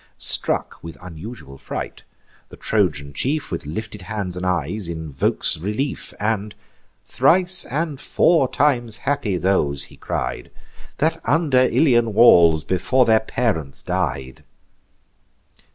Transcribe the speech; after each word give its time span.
Struck 0.17 0.79
with 0.81 0.97
unusual 0.99 1.59
fright, 1.59 2.05
the 2.49 2.57
Trojan 2.57 3.13
chief, 3.13 3.51
With 3.51 3.67
lifted 3.67 4.01
hands 4.01 4.35
and 4.35 4.43
eyes, 4.43 4.89
invokes 4.89 5.59
relief; 5.59 6.11
And, 6.19 6.55
"Thrice 7.05 7.65
and 7.65 7.99
four 8.01 8.49
times 8.49 8.97
happy 9.05 9.37
those," 9.37 9.83
he 9.93 9.97
cried, 9.97 10.49
"That 10.97 11.21
under 11.23 11.59
Ilian 11.59 12.15
walls 12.15 12.63
before 12.63 13.05
their 13.05 13.19
parents 13.19 13.83
died! 13.83 14.43